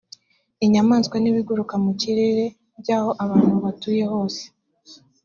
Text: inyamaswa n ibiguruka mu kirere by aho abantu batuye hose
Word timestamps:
inyamaswa 0.65 1.15
n 1.19 1.25
ibiguruka 1.31 1.75
mu 1.83 1.91
kirere 2.01 2.45
by 2.79 2.89
aho 2.97 3.09
abantu 3.23 3.55
batuye 3.63 4.03
hose 4.11 4.43